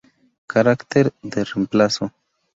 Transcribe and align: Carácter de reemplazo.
Carácter 0.51 1.13
de 1.21 1.43
reemplazo. 1.45 2.11